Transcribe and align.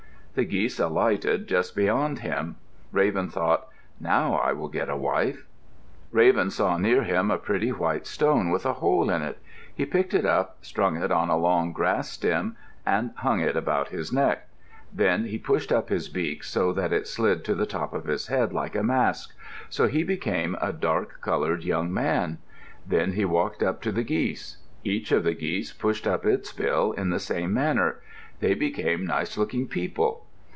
The 0.33 0.45
geese 0.45 0.79
alighted 0.79 1.45
just 1.49 1.75
beyond 1.75 2.19
him. 2.19 2.55
Raven 2.93 3.29
thought, 3.29 3.67
"Now 3.99 4.35
I 4.35 4.53
will 4.53 4.69
get 4.69 4.87
a 4.87 4.95
wife." 4.95 5.45
Raven 6.09 6.49
saw 6.49 6.77
near 6.77 7.03
him 7.03 7.29
a 7.29 7.37
pretty 7.37 7.73
white 7.73 8.07
stone 8.07 8.49
with 8.49 8.65
a 8.65 8.71
hole 8.75 9.09
in 9.09 9.21
it. 9.23 9.39
He 9.75 9.85
picked 9.85 10.13
it 10.13 10.25
up, 10.25 10.57
strung 10.61 10.95
it 10.95 11.11
on 11.11 11.27
a 11.29 11.35
long 11.35 11.73
grass 11.73 12.09
stem, 12.11 12.55
and 12.85 13.11
hung 13.17 13.41
it 13.41 13.57
about 13.57 13.89
his 13.89 14.13
neck. 14.13 14.47
Then 14.93 15.25
he 15.25 15.37
pushed 15.37 15.69
up 15.69 15.89
his 15.89 16.07
beak 16.07 16.45
so 16.45 16.71
that 16.71 16.93
it 16.93 17.09
slid 17.09 17.43
to 17.43 17.53
the 17.53 17.65
top 17.65 17.93
of 17.93 18.05
his 18.05 18.27
head 18.27 18.53
like 18.53 18.73
a 18.77 18.83
mask; 18.83 19.33
so 19.67 19.89
he 19.89 20.01
became 20.01 20.55
a 20.61 20.71
dark 20.71 21.19
colored 21.19 21.65
young 21.65 21.93
man. 21.93 22.37
Then 22.87 23.11
he 23.11 23.25
walked 23.25 23.61
up 23.61 23.81
to 23.81 23.91
the 23.91 24.05
geese. 24.05 24.59
Each 24.85 25.11
of 25.11 25.25
the 25.25 25.33
geese 25.33 25.73
pushed 25.73 26.07
up 26.07 26.25
its 26.25 26.53
bill 26.53 26.93
in 26.93 27.09
the 27.09 27.19
same 27.19 27.53
manner; 27.53 27.99
they 28.39 28.55
became 28.55 29.05
nice 29.05 29.37
looking 29.37 29.67
people. 29.67 30.25